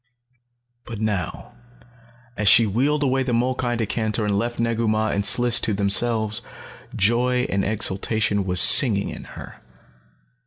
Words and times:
But 0.83 0.99
now, 0.99 1.51
as 2.35 2.47
she 2.47 2.65
wheeled 2.65 3.03
away 3.03 3.21
the 3.21 3.33
molkai 3.33 3.75
decanter 3.77 4.25
and 4.25 4.35
left 4.35 4.59
Negu 4.59 4.87
Mah 4.87 5.09
and 5.09 5.23
Sliss 5.23 5.59
to 5.61 5.75
themselves, 5.75 6.41
joy 6.95 7.45
and 7.49 7.63
exultation 7.63 8.43
was 8.43 8.59
singing 8.59 9.09
in 9.09 9.25
her. 9.37 9.61